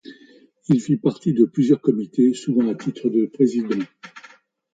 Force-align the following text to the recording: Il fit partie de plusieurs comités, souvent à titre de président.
Il 0.67 0.81
fit 0.81 0.97
partie 0.97 1.31
de 1.31 1.45
plusieurs 1.45 1.79
comités, 1.79 2.33
souvent 2.33 2.67
à 2.67 2.73
titre 2.73 3.07
de 3.07 3.27
président. 3.27 3.83